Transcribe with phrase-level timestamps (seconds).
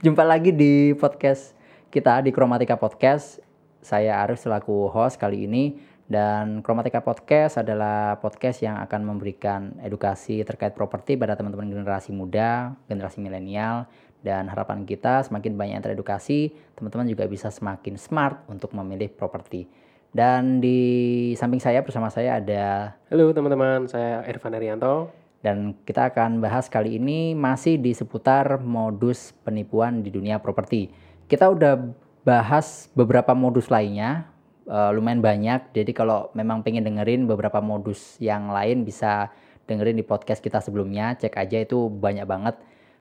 [0.00, 1.52] Jumpa lagi di podcast
[1.92, 3.36] kita di Kromatika Podcast.
[3.84, 5.76] Saya Arif selaku host kali ini
[6.08, 12.72] dan Kromatika Podcast adalah podcast yang akan memberikan edukasi terkait properti pada teman-teman generasi muda,
[12.88, 13.84] generasi milenial
[14.24, 16.48] dan harapan kita semakin banyak yang teredukasi,
[16.80, 19.68] teman-teman juga bisa semakin smart untuk memilih properti.
[20.08, 25.19] Dan di samping saya bersama saya ada Halo teman-teman, saya Irfan Arianto.
[25.40, 30.92] Dan kita akan bahas kali ini masih di seputar modus penipuan di dunia properti.
[31.24, 31.80] Kita udah
[32.20, 34.28] bahas beberapa modus lainnya,
[34.68, 35.72] eh, lumayan banyak.
[35.72, 39.32] Jadi kalau memang pengen dengerin beberapa modus yang lain bisa
[39.64, 41.16] dengerin di podcast kita sebelumnya.
[41.16, 42.60] Cek aja itu banyak banget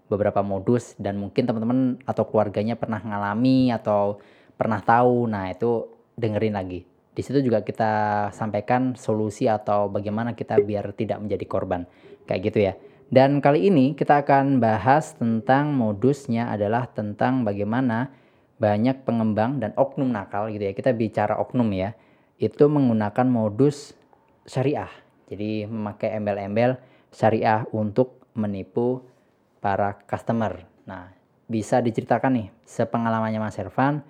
[0.09, 4.23] beberapa modus dan mungkin teman-teman atau keluarganya pernah ngalami atau
[4.55, 5.27] pernah tahu.
[5.27, 6.87] Nah, itu dengerin lagi.
[7.09, 7.91] Di situ juga kita
[8.31, 11.83] sampaikan solusi atau bagaimana kita biar tidak menjadi korban.
[12.29, 12.73] Kayak gitu ya.
[13.09, 18.13] Dan kali ini kita akan bahas tentang modusnya adalah tentang bagaimana
[18.61, 20.77] banyak pengembang dan oknum nakal gitu ya.
[20.77, 21.97] Kita bicara oknum ya.
[22.37, 23.97] Itu menggunakan modus
[24.45, 24.93] syariah.
[25.25, 26.77] Jadi memakai embel-embel
[27.09, 29.01] syariah untuk menipu
[29.57, 30.61] para customer.
[30.85, 31.09] Nah,
[31.49, 34.05] bisa diceritakan nih sepengalamannya Mas Ervan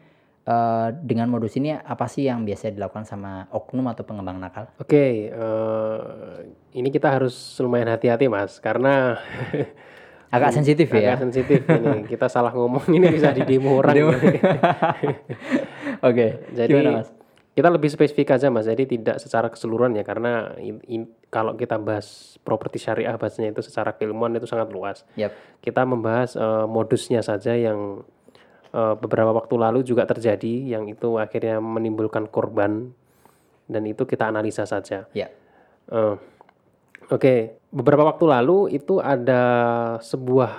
[0.50, 4.66] eh, dengan modus ini apa sih yang biasa dilakukan sama oknum atau pengembang nakal?
[4.82, 6.00] Oke, eh,
[6.74, 9.14] ini kita harus lumayan hati-hati mas, karena
[10.30, 11.18] Agak sensitif ya.
[11.18, 12.06] agak sensitif ini.
[12.06, 14.14] Kita salah ngomong ini bisa di demo orang.
[16.06, 16.46] Oke.
[16.54, 17.10] Jadi gimana Mas?
[17.50, 21.76] kita lebih spesifik aja mas, jadi tidak secara keseluruhan ya, karena in- in- kalau kita
[21.76, 25.04] bahas properti syariah bahasanya itu secara keilmuan itu sangat luas.
[25.20, 25.36] Yap.
[25.60, 28.08] Kita membahas eh, modusnya saja yang
[28.74, 32.94] beberapa waktu lalu juga terjadi, yang itu akhirnya menimbulkan korban,
[33.66, 35.10] dan itu kita analisa saja.
[35.14, 35.34] Ya.
[35.90, 36.16] Eh,
[37.10, 39.42] Oke, beberapa waktu lalu itu ada
[39.98, 40.54] sebuah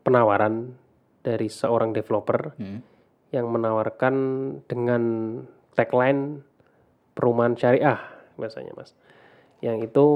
[0.00, 0.72] penawaran
[1.20, 2.80] dari seorang developer Hmm.
[3.28, 4.14] yang menawarkan
[4.64, 5.02] dengan
[5.76, 6.40] tagline
[7.12, 8.00] perumahan syariah
[8.40, 8.96] biasanya mas.
[9.60, 10.06] Yang itu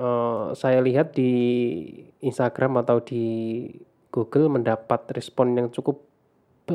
[0.00, 1.32] eh, saya lihat di
[2.24, 3.68] Instagram atau di
[4.08, 6.00] Google mendapat respon yang cukup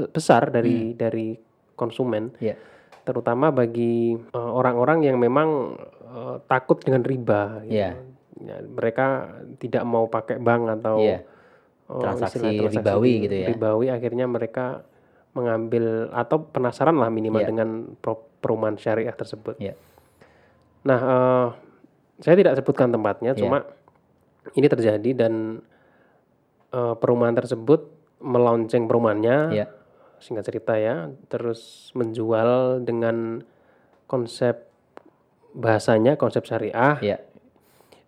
[0.09, 1.37] besar dari dari
[1.73, 2.57] konsumen Ya.
[3.03, 7.61] terutama bagi eh, orang-orang yang memang eh, takut dengan riba.
[7.63, 7.73] gitu.
[7.73, 7.91] Iya.
[8.43, 11.21] Ya, mereka tidak mau pakai bank atau Iya.
[11.83, 13.47] eh, Transaksi istilah ribawi gitu ya.
[13.49, 14.81] Ribawi akhirnya mereka
[15.31, 17.49] mengambil atau penasaran lah minimal Iya.
[17.49, 19.57] dengan pro- perumahan syariah tersebut.
[19.57, 19.73] Iya.
[20.83, 21.47] Nah, eh,
[22.19, 23.39] saya tidak sebutkan tempatnya, Iya.
[23.39, 23.65] cuma
[24.51, 25.63] ini terjadi dan
[26.69, 27.89] eh, perumahan tersebut
[28.19, 29.65] melaunching perumahannya Iya.
[30.23, 33.43] Singkat cerita ya, terus menjual dengan
[34.07, 34.71] konsep
[35.53, 37.17] bahasanya konsep syariah Iya.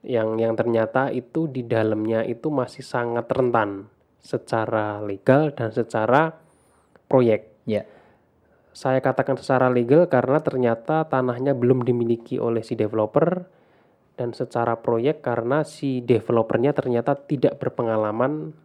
[0.01, 3.89] yang yang ternyata itu di dalamnya itu masih sangat rentan
[4.21, 6.33] secara legal dan secara
[7.05, 7.53] proyek.
[7.69, 7.85] Ya.
[8.73, 13.45] Saya katakan secara legal karena ternyata tanahnya belum dimiliki oleh si developer
[14.17, 18.55] dan secara proyek karena si developernya ternyata tidak berpengalaman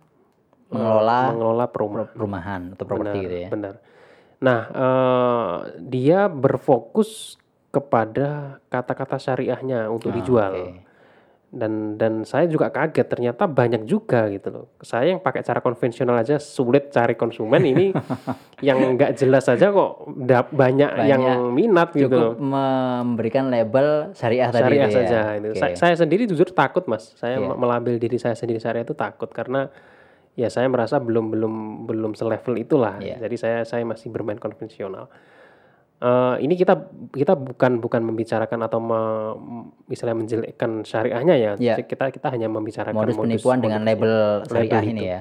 [0.71, 2.09] Mengelola mengelola perumahan.
[2.09, 3.49] perumahan atau properti Benar, gitu ya.
[3.49, 3.75] Benar.
[4.41, 7.37] Nah, eh, dia berfokus
[7.71, 8.29] kepada
[8.67, 10.53] kata-kata syariahnya untuk Ah, dijual.
[10.53, 10.89] oke.
[11.51, 14.67] Dan dan saya juga kaget ternyata banyak juga gitu loh.
[14.81, 17.91] Saya yang pakai cara konvensional aja sulit cari konsumen ini
[18.63, 21.19] yang nggak jelas saja kok da- banyak, yang
[21.51, 22.35] minat gitu Cukup loh.
[22.39, 24.99] memberikan label syariah, tadi Syariah itu ya.
[25.01, 25.49] saja itu.
[25.49, 25.59] Oke.
[25.59, 27.11] Saya, saya sendiri jujur takut mas.
[27.15, 27.43] Saya Iya.
[27.45, 29.75] me- melabel diri saya sendiri syariah itu takut karena
[30.39, 31.55] ya saya merasa belum belum
[31.91, 32.99] belum selevel itulah.
[33.03, 33.19] Iya.
[33.23, 35.11] Jadi saya saya masih bermain konvensional.
[36.01, 36.81] Eh, ini kita
[37.13, 39.35] kita bukan bukan membicarakan atau me-
[39.85, 41.53] misalnya menjelekkan syariahnya ya.
[41.61, 41.75] Iya.
[41.85, 45.21] Kita kita hanya membicarakan modus penipuan dengan label syariah ini ya.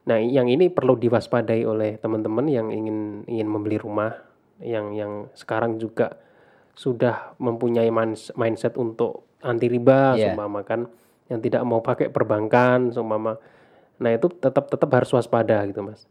[0.00, 4.12] Nah, yang ini perlu diwaspadai oleh teman-teman yang ingin ingin membeli rumah
[4.60, 6.20] yang yang sekarang juga
[6.76, 7.88] sudah mempunyai
[8.36, 10.32] mindset untuk anti riba, Iya.
[10.32, 10.84] seumpama kan
[11.32, 13.40] yang tidak mau pakai perbankan, seumpama.
[14.00, 16.08] Nah, itu tetap tetap harus waspada gitu, Mas.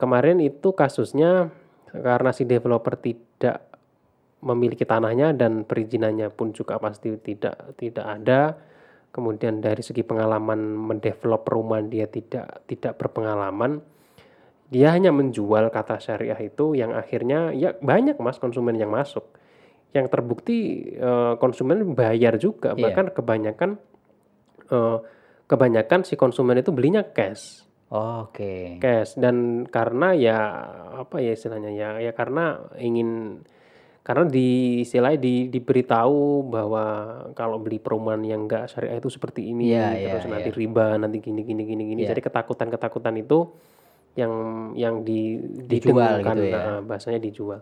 [0.00, 1.52] Kemarin itu kasusnya
[1.92, 3.68] karena si developer tidak
[4.42, 8.58] memiliki tanahnya dan perizinannya pun juga pasti tidak tidak ada
[9.14, 13.78] kemudian dari segi pengalaman mendevelop perumahan dia tidak tidak berpengalaman
[14.72, 19.22] dia hanya menjual kata syariah itu yang akhirnya ya banyak mas konsumen yang masuk
[19.92, 22.82] yang terbukti eh, konsumen bayar juga Iya.
[22.88, 23.70] bahkan kebanyakan
[24.72, 24.98] eh,
[25.52, 28.80] kebanyakan si konsumen itu belinya cash Oh, Oke.
[28.80, 30.38] cash dan karena ya
[30.96, 33.36] apa ya istilahnya ya ya karena ingin
[34.00, 34.48] karena di
[34.80, 36.84] istilahnya di, diberitahu bahwa
[37.36, 40.56] kalau beli perumahan yang enggak syariah itu seperti ini Iya, iya, terus nanti iya.
[40.56, 42.16] riba nanti gini gini gini gini Iya.
[42.16, 43.52] jadi ketakutan ketakutan itu
[44.12, 44.32] yang
[44.72, 46.56] yang di Dijual gitu ya.
[46.56, 47.60] nah, bahasanya dijual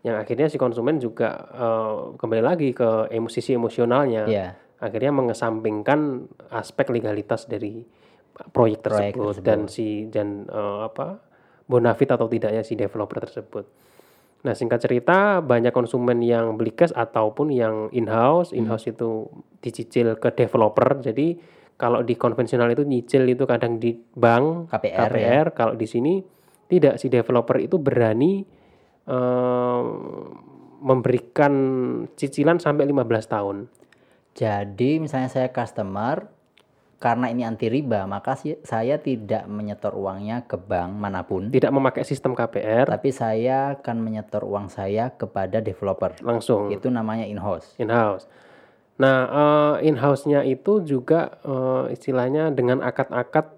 [0.00, 4.48] yang akhirnya si konsumen juga eh, kembali lagi ke emo- sisi emosionalnya Iya.
[4.76, 7.84] Akhirnya mengesampingkan aspek legalitas dari
[8.52, 11.20] proyek Proyek tersebut, dan si dan eh, apa
[11.66, 13.64] bonafit atau tidaknya si developer tersebut.
[14.44, 19.26] Nah singkat cerita banyak konsumen yang beli cash ataupun yang in house, in house itu
[19.64, 21.00] dicicil ke developer.
[21.02, 26.22] Jadi kalau di konvensional itu nyicil itu kadang di bank KPR, KPR, kalau di sini
[26.70, 28.44] tidak si developer itu berani
[29.08, 29.82] eh,
[30.76, 31.54] memberikan
[32.14, 33.56] cicilan sampai 15 tahun.
[34.36, 36.28] Jadi misalnya saya customer
[36.96, 42.08] karena ini anti riba, maka saya tidak menyetor uangnya ke bank mana pun, Tidak memakai
[42.08, 46.16] sistem KPR tapi saya akan menyetor uang saya kepada developer.
[46.24, 47.76] langsung Itu namanya in-house.
[47.76, 48.24] in house.
[48.96, 53.52] Nah, eh, in house-nya itu juga eh, istilahnya dengan akad-akad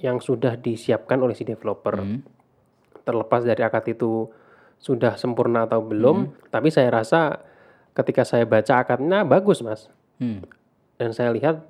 [0.00, 2.00] yang sudah disiapkan oleh si developer.
[2.00, 2.24] Hmm.
[3.04, 4.28] Terlepas dari akad itu
[4.80, 7.40] sudah sempurna atau belum, tapi saya rasa
[7.96, 9.88] ketika saya baca akadnya bagus, Mas.
[10.16, 10.44] Hmm.
[10.96, 11.64] Dan saya lihat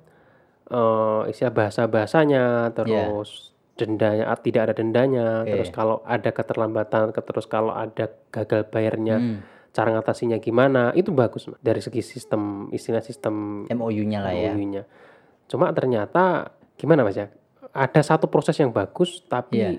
[0.67, 5.51] eh, istilah bahasa-bahasanya, terus dendanya ah, tidak ada dendanya, Oke.
[5.53, 9.39] terus kalau ada keterlambatan, ke- terus kalau ada gagal bayarnya, Hmm.
[9.69, 11.55] cara ngatasinya gimana, itu bagus Mas.
[11.61, 14.51] dari segi sistem istilah sistem MOU-nya lah ya.
[14.51, 14.83] MOU-nya.
[15.47, 17.29] Cuma ternyata gimana Mas ya?
[17.71, 19.69] Ada satu proses yang bagus, tapi Iya.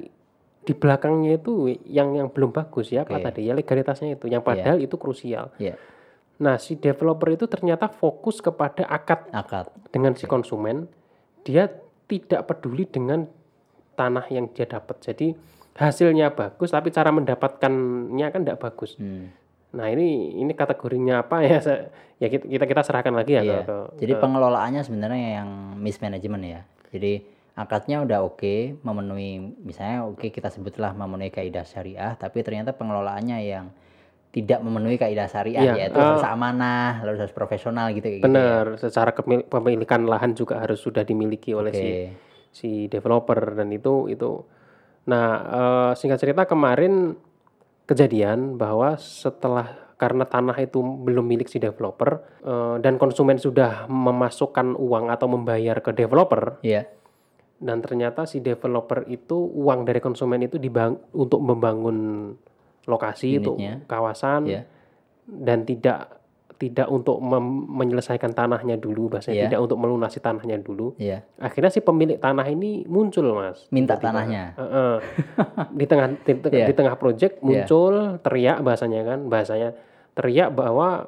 [0.63, 1.53] di belakangnya itu
[1.85, 3.25] yang yang belum bagus ya apa Oke.
[3.25, 5.51] tadi ya legalitasnya itu, yang padahal itu krusial.
[5.59, 5.75] Iya,
[6.39, 9.67] Nah si developer itu ternyata fokus kepada akad akad.
[9.89, 10.87] dengan si konsumen
[11.43, 11.67] dia
[12.07, 13.27] tidak peduli dengan
[13.93, 15.35] tanah yang dia dapat jadi
[15.75, 19.31] hasilnya bagus tapi cara mendapatkannya kan tidak bagus Hmm.
[19.69, 21.59] nah ini ini kategorinya apa ya
[22.17, 23.59] ya kita kita, kita serahkan lagi ya Iya.
[23.59, 26.61] ke, ke- Jadi pengelolaannya sebenarnya yang mismanagement ya.
[26.89, 27.13] Jadi
[27.55, 29.31] akadnya udah oke, memenuhi
[29.61, 33.69] misalnya oke kita sebutlah memenuhi kaidah syariah, tapi ternyata pengelolaannya yang
[34.29, 38.25] tidak memenuhi kaidah syariah Iya, yaitu eh, harus amanah, harus harus profesional gitu kayak gitu
[38.25, 38.29] ya.
[38.29, 41.81] benar secara kemil- pemilikan lahan juga harus sudah dimiliki oleh Oke.
[41.81, 41.89] si
[42.51, 44.45] si developer dan itu itu
[45.05, 47.17] nah eh, singkat cerita kemarin
[47.85, 54.77] kejadian bahwa setelah karena tanah itu belum milik si developer eh, dan konsumen sudah memasukkan
[54.77, 56.85] uang atau membayar ke developer Iya.
[57.59, 61.97] dan ternyata si developer itu uang dari konsumen itu dibang untuk membangun
[62.89, 63.53] lokasi itu
[63.85, 64.63] kawasan Iya.
[65.29, 66.17] dan tidak
[66.59, 69.45] tidak untuk mem- menyelesaikan tanahnya dulu bahasanya Iya.
[69.47, 71.23] tidak untuk melunasi tanahnya dulu Iya.
[71.39, 74.09] akhirnya si pemilik tanah ini muncul mas Minta Tiba-tiba.
[74.11, 74.45] tanahnya.
[74.57, 74.95] Heeh.
[75.79, 76.67] di tengah di, te- Iya.
[76.67, 79.71] di tengah project muncul teriak bahasanya kan bahasanya
[80.13, 81.07] teriak bahwa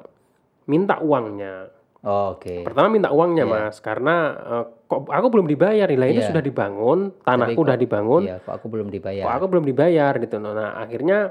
[0.63, 1.67] minta uangnya
[2.01, 2.65] Oh, Oke.
[2.65, 3.53] pertama minta uangnya Iya.
[3.61, 6.29] mas karena eh, kok aku belum dibayar lah ini Iya.
[6.31, 9.21] sudah dibangun tanahku kok- udah dibangun Iya, kok aku belum dibayar.
[9.21, 11.29] kok aku belum dibayar gitu nah akhirnya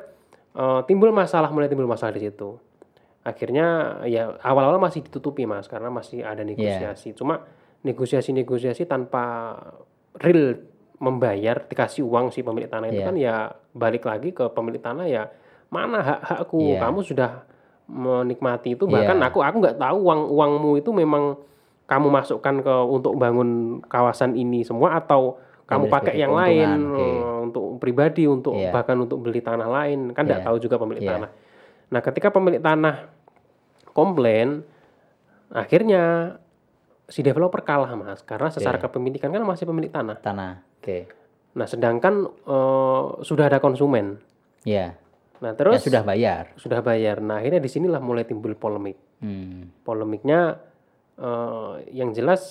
[0.52, 2.58] eh, timbul masalah mulai timbul masalah di situ
[3.20, 3.67] akhirnya
[4.08, 6.49] ya awal-awal masih ditutupi mas karena masih ada Iya.
[6.50, 7.44] negosiasi cuma
[7.85, 9.56] negosiasi-negosiasi tanpa
[10.16, 10.57] real
[11.00, 13.07] membayar dikasih uang si pemilik tanah itu Iya.
[13.09, 13.35] kan ya
[13.73, 15.28] balik lagi ke pemilik tanah ya
[15.69, 16.80] mana hak hakku Iya.
[16.80, 17.30] kamu sudah
[17.87, 19.28] menikmati itu bahkan Iya.
[19.28, 21.37] aku aku nggak tahu uang uangmu itu memang
[21.85, 25.37] kamu masukkan ke untuk bangun kawasan ini semua atau
[25.71, 26.99] kamu pakai yang lain oke.
[26.99, 28.71] eh, untuk pribadi untuk Iya.
[28.71, 30.47] bahkan untuk beli tanah lain kan tidak Iya.
[30.47, 31.12] tahu juga pemilik Iya.
[31.15, 31.31] tanah.
[31.89, 32.97] Nah ketika pemilik tanah
[33.89, 34.62] komplain,
[35.49, 36.37] akhirnya
[37.07, 40.19] si developer kalah mas karena secara kepemilikan kan masih pemilik tanah.
[40.19, 40.62] Tanah.
[40.77, 41.11] Oke.
[41.53, 44.19] Nah sedangkan eh, sudah ada konsumen.
[44.62, 44.95] Iya.
[45.41, 46.53] Nah Ya terus sudah bayar.
[46.55, 47.19] sudah bayar.
[47.19, 48.99] Nah akhirnya di sinilah mulai timbul polemik.
[49.19, 49.71] Hmm.
[49.83, 50.61] Polemiknya
[51.17, 52.43] eh, yang jelas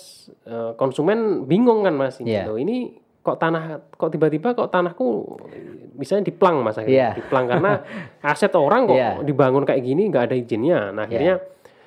[0.43, 2.43] eh, konsumen bingung kan mas ini Iya.
[2.45, 5.37] loh, ini kok tanah kok tiba-tiba kok tanahku
[5.93, 7.17] misalnya diplang mas akhirnya Iya.
[7.17, 7.71] diplang karena
[8.25, 9.11] aset orang kok Iya.
[9.21, 11.37] dibangun kayak gini nggak ada izinnya nah akhirnya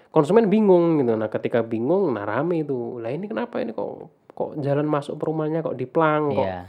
[0.08, 3.90] konsumen bingung gitu nah ketika bingung nah rame itu lah ini kenapa ini kok
[4.30, 6.60] kok jalan masuk perumahannya kok diplang kok Iya.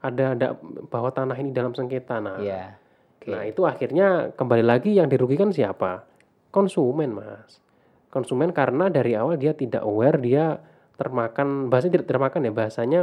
[0.00, 0.46] ada ada
[0.88, 2.78] bahwa tanah ini dalam sengketa nah Iya.
[3.18, 3.30] Oke.
[3.30, 6.02] Nah itu akhirnya kembali lagi yang dirugikan siapa?
[6.50, 7.62] Konsumen mas.
[8.10, 10.58] Konsumen karena dari awal dia tidak aware dia
[10.92, 13.00] termakan bahasanya tidak termakan ya bahasanya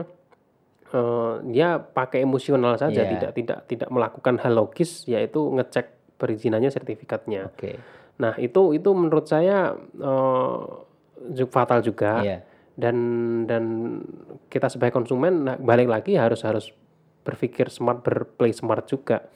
[0.90, 3.12] eh, dia pakai emosional saja Iya.
[3.14, 7.48] tidak tidak tidak melakukan hal logis yaitu ngecek perizinannya sertifikatnya.
[7.48, 7.80] Oke.
[8.20, 9.72] Nah itu itu menurut saya
[11.30, 12.38] ju- fatal juga Iya.
[12.76, 12.96] dan
[13.46, 13.64] dan
[14.48, 16.72] kita sebagai konsumen nah, balik lagi harus harus
[17.22, 19.28] berpikir smart berplay smart juga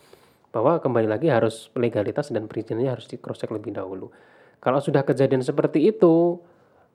[0.49, 4.09] bahwa kembali lagi harus legalitas dan perizinannya harus di cross check lebih dahulu
[4.57, 6.39] kalau sudah kejadian seperti itu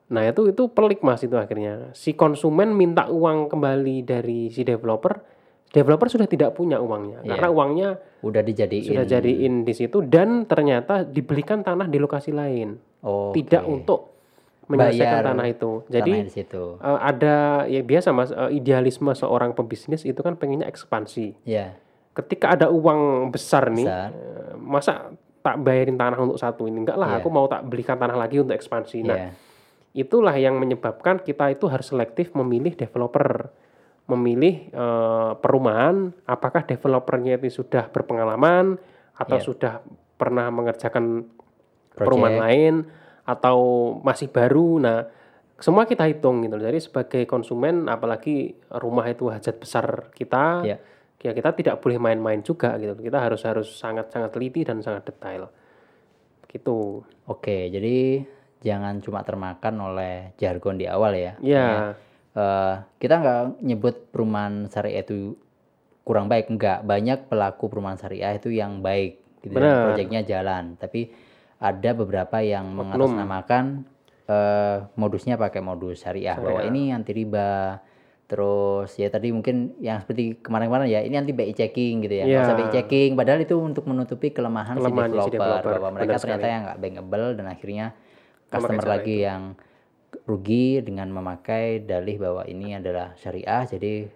[0.09, 5.21] nah itu itu pelik mas itu akhirnya si konsumen minta uang kembali dari si developer
[5.67, 7.29] developer sudah tidak punya uangnya Iya.
[7.29, 7.89] karena uangnya
[8.19, 8.83] Udah dijadiin.
[8.83, 14.11] sudah jadiin di situ dan ternyata dibelikan tanah di lokasi lain Oh, tidak untuk
[14.65, 16.63] menyelesaikan Bayar tanah itu Tanah jadi di situ.
[16.75, 17.35] eh, ada
[17.65, 21.77] ya biasa mas eh, idealisme seorang pebisnis itu kan pengennya ekspansi Ya,
[22.11, 24.09] ketika ada uang besar nih besar.
[24.09, 24.93] eh, masa
[25.39, 27.17] tak bayarin tanah untuk satu ini enggak lah Iya.
[27.19, 29.29] aku mau tak belikan tanah lagi untuk ekspansi nah Ya,
[29.99, 33.51] itulah yang menyebabkan kita itu harus selektif memilih developer
[34.07, 38.79] memilih eh, perumahan apakah developernya itu sudah berpengalaman
[39.13, 39.45] atau Iya.
[39.45, 39.73] sudah
[40.15, 41.27] pernah mengerjakan
[41.93, 42.07] project.
[42.07, 42.73] perumahan lain
[43.27, 43.57] atau
[44.01, 45.05] masih baru nah
[45.59, 50.77] semua kita hitung gitu jadi sebagai konsumen apalagi rumah itu hajat besar kita Iya.
[51.19, 55.11] ya kita tidak boleh main-main juga gitu kita harus harus sangat sangat teliti dan sangat
[55.11, 55.51] detail
[56.49, 58.25] gitu Oke, jadi
[58.59, 61.33] jangan cuma termakan oleh jargon di awal ya.
[61.39, 61.95] ya
[62.29, 65.33] Eh, kita nggak nyebut perumahan syariah itu
[66.05, 66.85] kurang baik, enggak.
[66.85, 69.83] Banyak pelaku perumahan syariah itu yang baik, gitu dan Benar.
[69.91, 70.63] proyeknya jalan.
[70.77, 71.09] Tapi
[71.57, 73.83] ada beberapa yang mengatasnamakan
[74.29, 77.81] eh, modusnya pakai modus syariah, bahwa ini anti riba.
[78.29, 82.45] Terus ya tadi mungkin yang seperti kemarin-kemarin ya ini anti BI checking gitu ya, nggak
[82.45, 82.61] usah Iya.
[82.61, 83.09] BI checking.
[83.17, 86.53] Padahal itu untuk menutupi kelemahan, Kelemahan si, si developer, developer, bahwa mereka benar ternyata sekali.
[86.53, 87.85] yang nggak bankable dan akhirnya
[88.49, 89.55] customer lagi yang
[90.25, 94.09] rugi dengan memakai dalih bahwa ini adalah syariah jadi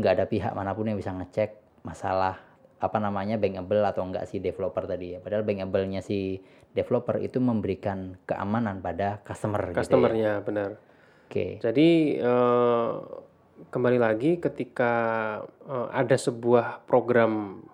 [0.00, 2.40] nggak ada pihak mana pun yang bisa ngecek masalah
[2.80, 6.42] apa namanya bankable atau enggak si developer tadi ya padahal bankable-nya si
[6.74, 9.78] developer itu memberikan keamanan pada customer, gitu ya.
[9.80, 10.70] customernya benar
[11.34, 11.58] Oke.
[11.58, 12.90] Jadi eh,
[13.74, 14.92] kembali lagi ketika
[15.66, 17.64] eh, ada sebuah program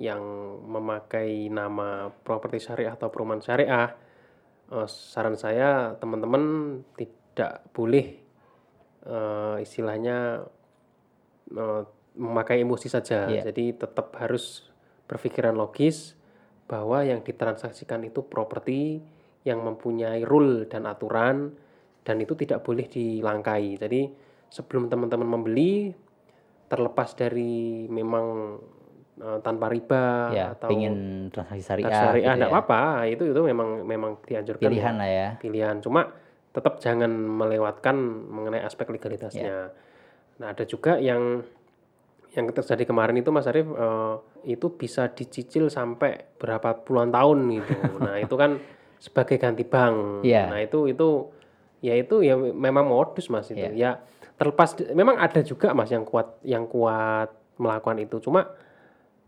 [0.00, 0.22] yang
[0.64, 3.92] memakai nama properti syariah atau perumahan syariah,
[4.70, 6.42] eh, saran saya teman-teman
[6.94, 8.06] tidak boleh
[9.06, 10.46] eh, istilahnya
[11.54, 11.82] eh,
[12.16, 13.30] memakai emosi saja.
[13.30, 13.50] Iya.
[13.50, 14.66] Jadi tetap harus
[15.06, 16.14] berpikiran logis
[16.70, 19.02] bahwa yang ditransaksikan itu properti
[19.42, 21.50] yang mempunyai rule dan aturan
[22.06, 23.74] dan itu tidak boleh dilangkai.
[23.80, 24.02] Jadi
[24.50, 25.90] sebelum teman-teman membeli
[26.70, 28.58] terlepas dari memang
[29.20, 32.48] eh, tanpa riba ya atau pingin transaksi syariah, syariah gitu ya.
[32.50, 35.76] apa-apa, itu itu memang memang dianjurkan pilihan lah ya pilihan.
[35.84, 36.10] Cuma
[36.50, 37.94] tetap jangan melewatkan
[38.26, 39.70] mengenai aspek legalitasnya.
[40.40, 41.44] Nah, ada juga yang
[42.30, 44.14] yang terjadi kemarin itu Mas Arief eh,
[44.50, 47.74] itu bisa dicicil sampai berapa puluhan tahun gitu.
[48.06, 48.58] nah, itu kan
[49.02, 50.22] sebagai ganti bank.
[50.22, 50.50] Iya.
[50.50, 51.30] Nah, itu itu
[51.80, 53.58] ya itu ya memang modus Mas itu.
[53.58, 53.74] Iya.
[53.74, 53.90] Ya
[54.40, 58.16] terlepas memang ada juga Mas yang kuat yang kuat melakukan itu.
[58.22, 58.48] Cuma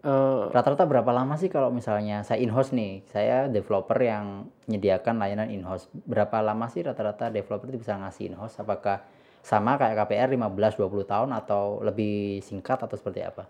[0.02, 5.48] eh, Rata-rata berapa lama sih kalau misalnya saya in-house nih, saya developer yang menyediakan layanan
[5.50, 5.86] in-house.
[5.92, 8.58] Berapa lama sih rata-rata developer itu bisa ngasih in-house?
[8.58, 9.02] Apakah
[9.42, 13.46] sama kayak KPR 15-20 tahun atau lebih singkat atau seperti apa?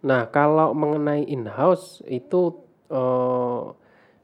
[0.00, 2.56] Nah, kalau mengenai in-house itu
[2.88, 3.60] eh,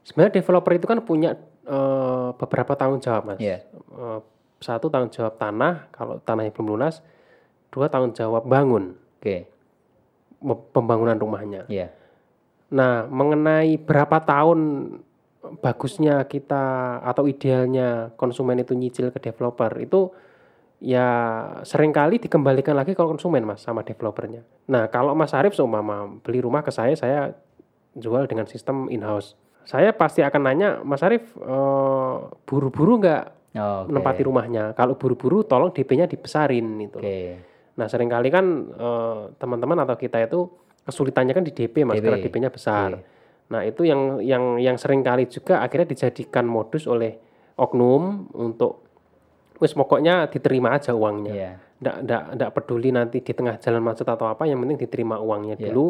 [0.05, 3.39] sebenarnya developer itu kan punya eh, beberapa tanggung jawab, Mas.
[3.41, 3.61] Iya.
[3.93, 4.19] Eh,
[4.57, 7.05] satu tanggung jawab tanah, kalau tanahnya belum lunas.
[7.69, 9.49] Dua tanggung jawab bangun, Oke, me-
[10.73, 11.65] pembangunan rumahnya.
[11.67, 11.89] iya.
[12.67, 14.59] Nah, mengenai berapa tahun
[15.63, 20.11] bagusnya kita atau idealnya konsumen itu nyicil ke developer itu
[20.83, 21.07] ya
[21.63, 24.43] sering kali dikembalikan lagi ke konsumen mas sama developernya.
[24.67, 27.31] Nah kalau Mas Arief seumpama beli rumah ke saya, saya
[27.95, 29.39] jual dengan sistem in-house.
[29.63, 33.89] Saya pasti akan nanya, Mas Arief eh, buru-buru nggak Oh, Oke.
[33.89, 34.63] menempati rumahnya?
[34.77, 37.01] Kalau buru-buru tolong DP-nya dibesarin gitu.
[37.01, 37.41] Oke.
[37.77, 40.49] Nah, sering kali kan eh, teman-teman atau kita itu
[40.83, 42.03] kesulitannya kan di DP Mas, DP.
[42.03, 42.89] karena DP-nya besar.
[42.97, 43.03] Oke.
[43.47, 47.15] Nah, itu yang yang yang sering kali juga akhirnya dijadikan modus oleh
[47.55, 48.83] oknum untuk
[49.57, 51.33] wis pokoknya diterima aja uangnya.
[51.33, 51.51] Iya.
[51.77, 55.55] Nggak, nggak, nggak peduli nanti di tengah jalan macet atau apa, yang penting diterima uangnya
[55.57, 55.69] Iya.
[55.69, 55.85] dulu.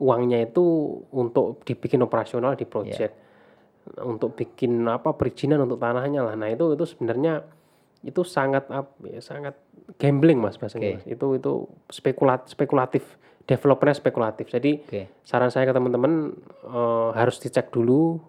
[0.00, 0.64] Uangnya itu
[1.12, 3.12] untuk dibikin operasional di project.
[4.00, 6.34] Untuk bikin apa perizinan untuk tanahnya lah.
[6.36, 7.44] Nah, itu itu sebenarnya
[8.00, 8.64] itu sangat
[9.04, 9.54] ya, sangat
[10.00, 11.00] gambling Mas bahasanya.
[11.00, 11.04] Mas.
[11.04, 13.04] Itu itu spekulat spekulatif,
[13.44, 14.48] developernya spekulatif.
[14.48, 15.02] Jadi Oke.
[15.20, 16.32] saran saya ke teman-teman
[16.64, 18.20] eh, harus dicek dulu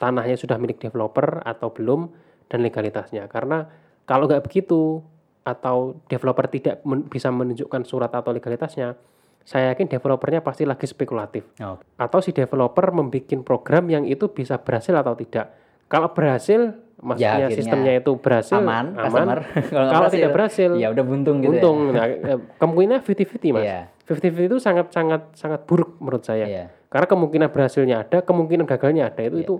[0.00, 2.10] tanahnya sudah milik developer atau belum
[2.48, 3.28] dan legalitasnya.
[3.28, 3.68] Karena
[4.08, 5.04] kalau nggak begitu
[5.42, 8.94] atau developer tidak men- bisa menunjukkan surat atau legalitasnya,
[9.42, 11.46] saya yakin developernya pasti lagi spekulatif.
[11.58, 15.50] Oh, Atau si developer membuat program yang itu bisa berhasil atau tidak.
[15.90, 19.26] Kalau berhasil, maksudnya akhirnya sistemnya itu berhasil, aman, aman.
[19.74, 21.78] Kalau Kalau tidak berhasil, ya udah buntung gitu untung.
[21.90, 23.62] Nah, eh, kemungkinan 50-50 mas.
[23.66, 23.80] Iya.
[24.06, 26.28] 50-50 itu sangat sangat sangat buruk menurut ya.
[26.30, 26.44] saya.
[26.46, 26.64] Iya.
[26.86, 29.20] Karena kemungkinan berhasilnya ada, kemungkinan gagalnya ada.
[29.26, 29.44] Itu Iya.
[29.44, 29.54] itu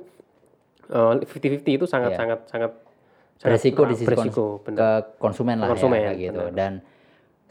[0.88, 2.18] eh, 50-50 itu sangat Iya.
[2.22, 2.72] sangat sangat
[3.42, 6.46] sangat Beresiko di sisi beresiko, kons- ke konsumen lah Konsumen, ya gitu.
[6.54, 6.80] Dan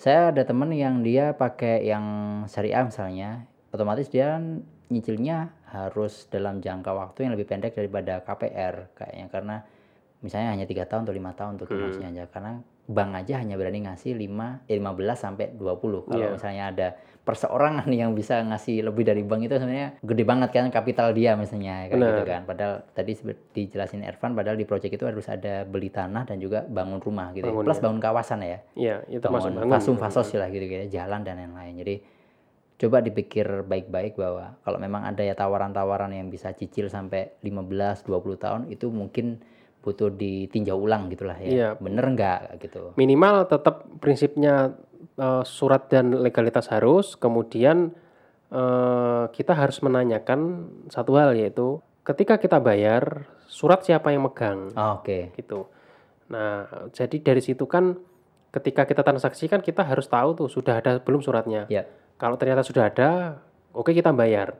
[0.01, 2.01] Saya ada temen yang dia pakai yang
[2.49, 4.41] syariah misalnya, otomatis dia
[4.89, 9.55] nyicilnya harus dalam jangka waktu yang lebih pendek daripada KPR kayaknya karena
[10.21, 13.85] misalnya hanya tiga tahun atau lima tahun untuk lunasnya aja karena bank aja hanya berani
[13.85, 14.85] ngasih 5 eh, 15
[15.15, 16.33] sampai 20 kalau Iya.
[16.33, 16.87] misalnya ada
[17.21, 21.87] perseorangan yang bisa ngasih lebih dari bank itu sebenarnya gede banget kan kapital dia misalnya
[21.87, 23.11] kayak gitu kan padahal tadi
[23.51, 27.47] dijelasin Ervan padahal di project itu harus ada beli tanah dan juga bangun rumah gitu
[27.47, 27.53] ya.
[27.53, 27.83] Bangun, plus ya.
[27.85, 29.71] bangun kawasan ya Iya, itu bangun bangun.
[29.71, 31.95] fasum fasos lah gitu gitu jalan dan lain-lain jadi
[32.77, 38.09] coba dipikir baik-baik bahwa kalau memang ada ya tawaran-tawaran yang bisa cicil sampai 15 20
[38.35, 39.37] tahun itu mungkin
[39.81, 41.69] butuh ditinjau ulang gitulah ya Iya.
[41.77, 44.77] bener nggak gitu Minimal tetap prinsipnya
[45.17, 47.91] eh, surat dan legalitas harus, kemudian
[48.49, 50.39] eh, kita harus menanyakan
[50.87, 55.67] satu hal yaitu ketika kita bayar surat siapa yang megang Oh, oke gitu.
[56.29, 57.97] Nah, jadi dari situ kan
[58.51, 61.67] ketika kita transaksi kan kita harus tahu tuh sudah ada belum suratnya.
[61.67, 61.83] ya
[62.15, 63.41] Kalau ternyata sudah ada,
[63.73, 64.53] oke kita bayar.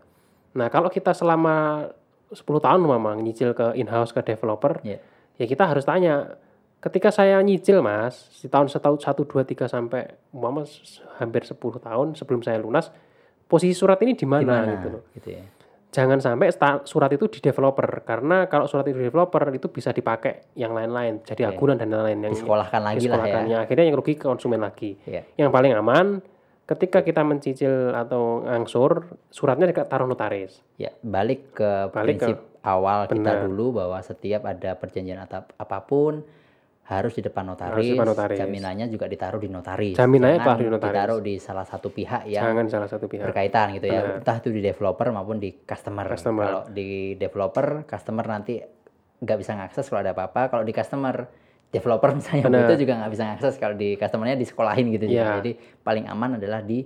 [0.58, 1.88] Nah, kalau kita selama
[2.28, 4.98] 10 tahun memang nyicil ke in-house ke developer, ya
[5.38, 6.36] ya kita harus tanya.
[6.82, 10.66] Ketika saya nyicil, Mas, di tahun setahun 1 2 3 sampai umpama
[11.22, 12.90] hampir 10 tahun sebelum saya lunas,
[13.46, 15.04] posisi surat ini di mana gitu loh.
[15.14, 15.46] gitu ya
[15.92, 16.50] Jangan sampai
[16.88, 21.20] surat itu di developer karena kalau surat itu di developer itu bisa dipakai yang lain-lain,
[21.22, 21.60] jadi Oke.
[21.60, 23.60] agunan dan lain-lain yang disekolahkan lagi lah ya.
[23.62, 24.96] Akhirnya yang rugi ke konsumen lagi.
[25.04, 26.24] ya Yang paling aman
[26.64, 30.64] ketika kita mencicil atau ngangsur suratnya ditaruh notaris.
[30.80, 33.44] ya balik ke Balik ke- awal kita Benar.
[33.44, 36.22] dulu bahwa setiap ada perjanjian atau apa pun
[36.84, 38.38] harus di depan notaris, di depan notaris.
[38.38, 40.92] jaminannya juga ditaruh di notaris Jaminannya Jangan di notaris.
[40.92, 43.24] ditaruh di salah satu pihak yang Jangan salah satu pihak.
[43.24, 44.18] berkaitan gitu ya Benar.
[44.20, 46.44] entah itu di developer maupun di customer, Customer.
[46.44, 48.60] kalau di developer customer nanti
[49.18, 51.16] nggak bisa ngakses kalau ada apa-apa kalau di customer
[51.70, 52.66] developer misalnya Benar.
[52.68, 55.24] itu juga nggak bisa ngakses kalau di customernya disekolahin gitu juga.
[55.24, 55.36] Iya.
[55.40, 56.84] jadi paling aman adalah di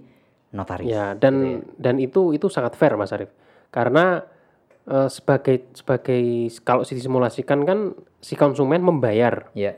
[0.52, 1.60] notaris Ya, dan gitu ya.
[1.82, 3.28] dan itu itu sangat fair Mas Arif.
[3.68, 4.22] Karena
[4.90, 6.22] eh, sebagai sebagai
[6.66, 9.78] kalau disimulasikan kan si konsumen membayar, ya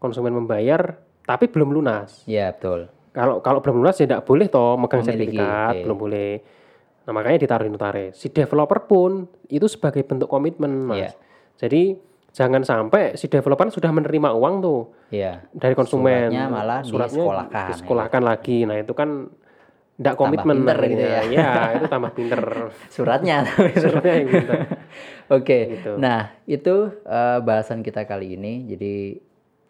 [0.00, 0.96] konsumen membayar
[1.28, 2.24] tapi belum lunas.
[2.24, 5.82] ya betul Kalau kalau belum lunas ya tidak boleh toh megang Memiliki, sertifikat, oke.
[5.82, 6.32] belum boleh.
[7.00, 8.14] Nah, makanya ditaruh di notaris.
[8.14, 10.98] Si developer pun itu sebagai bentuk komitmen, Mas.
[10.98, 11.10] Iya.
[11.58, 11.82] Jadi
[12.30, 16.30] jangan sampai si developer sudah menerima uang tuh ya dari konsumen.
[16.30, 17.68] Suratnya malah disekolahkan, ya.
[17.74, 18.58] disekolahkan lagi.
[18.62, 19.26] Nah, itu kan
[20.00, 21.20] tidak komitmen pinter gitu ya.
[21.36, 22.40] Ya, itu tambah pinter.
[22.94, 23.44] suratnya
[23.76, 24.58] Suratnya yang pinter.
[25.36, 26.00] Oke, Gitu.
[26.00, 28.64] nah itu eh, bahasan kita kali ini.
[28.64, 29.20] Jadi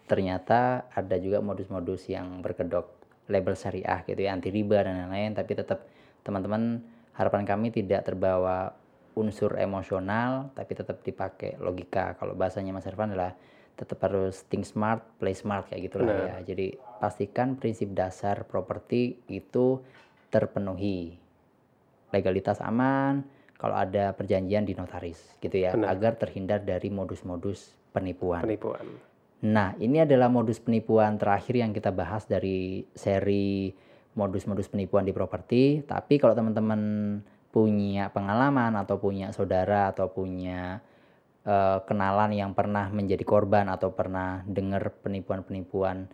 [0.06, 2.86] ternyata ada juga modus-modus yang berkedok
[3.26, 5.34] label syariah gitu ya, anti riba dan lain-lain.
[5.34, 5.82] Tapi tetap
[6.22, 6.78] teman-teman
[7.14, 8.70] harapan kami tidak terbawa
[9.18, 12.14] unsur emosional, tapi tetap dipakai logika.
[12.16, 13.34] Kalau bahasanya Mas Irfan adalah
[13.74, 16.26] tetap harus think smart, play smart kayak gitulah Benar.
[16.40, 16.54] ya.
[16.54, 16.66] Jadi
[17.00, 19.80] pastikan prinsip dasar properti itu
[20.30, 21.18] terpenuhi
[22.10, 23.22] legalitas aman,
[23.60, 25.94] kalau ada perjanjian di notaris gitu ya, Benar.
[25.94, 28.42] agar terhindar dari modus-modus penipuan.
[28.42, 28.86] Penipuan.
[29.40, 33.72] Nah, ini adalah modus penipuan terakhir yang kita bahas dari seri
[34.12, 35.80] modus-modus penipuan di properti.
[35.80, 36.80] Tapi kalau teman-teman
[37.50, 40.84] punya pengalaman atau punya saudara atau punya
[41.42, 46.06] eh, kenalan yang pernah menjadi korban atau pernah dengar penipuan-penipuan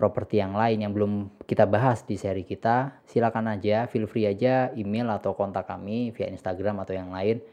[0.00, 4.72] properti yang lain yang belum kita bahas di seri kita, silakan aja, feel free aja
[4.72, 7.44] email atau kontak kami via Instagram atau yang lain.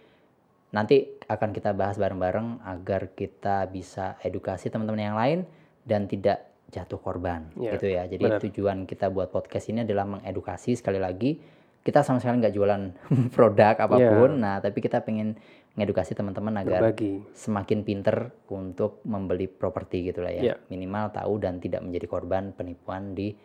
[0.71, 5.39] Nanti akan kita bahas bareng-bareng agar kita bisa edukasi teman-teman yang lain
[5.83, 8.07] dan tidak jatuh korban Ya, gitu ya.
[8.07, 8.39] Jadi benar.
[8.43, 11.39] tujuan kita buat podcast ini adalah mengedukasi sekali lagi.
[11.83, 12.81] Kita sama sekali nggak jualan
[13.35, 14.39] produk apa pun.
[14.39, 15.35] Nah, tapi kita pengen
[15.77, 17.21] mengedukasi teman-teman agar Berbagi.
[17.37, 20.41] semakin pinter untuk membeli properti gitu lah ya.
[20.41, 20.55] Ya.
[20.73, 23.37] Minimal tahu dan tidak menjadi korban penipuan di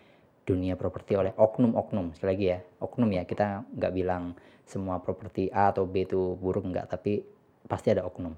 [0.48, 2.16] dunia properti oleh oknum-oknum.
[2.16, 3.28] Sekali lagi ya, oknum ya.
[3.28, 4.32] Kita nggak bilang
[4.64, 7.20] semua properti A atau B itu buruk nggak, tapi
[7.68, 8.32] pasti ada oknum.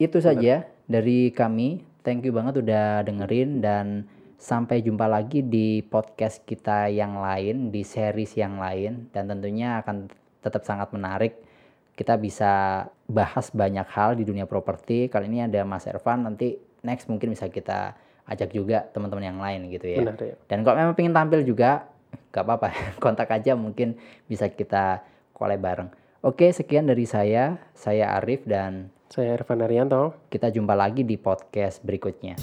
[0.00, 1.84] Itu saja dari kami.
[2.00, 4.08] Thank you banget udah dengerin dan
[4.40, 10.08] sampai jumpa lagi di podcast kita yang lain, di series yang lain dan tentunya akan
[10.40, 11.45] tetap sangat menarik
[11.96, 15.08] kita bisa bahas banyak hal di dunia properti.
[15.08, 17.96] Kali ini ada Mas Ervan, nanti next mungkin bisa kita
[18.28, 19.98] ajak juga teman-teman yang lain gitu ya.
[20.04, 20.36] Benar ya.
[20.44, 21.88] Dan kalau memang pengen tampil juga,
[22.30, 22.68] gak apa-apa,
[23.04, 23.96] kontak aja mungkin
[24.28, 25.00] bisa kita
[25.32, 25.90] collab bareng.
[26.20, 27.56] Oke, sekian dari saya.
[27.72, 30.18] Saya Arif dan Saya Irfan Arianto.
[30.26, 32.34] kita jumpa lagi di podcast berikutnya.